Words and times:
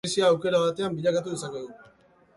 Krisia 0.05 0.29
aukera 0.29 0.61
batean 0.63 0.97
bilakatu 1.01 1.37
dezakegu. 1.37 1.89